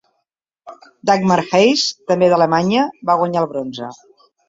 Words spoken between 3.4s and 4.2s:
el bronze.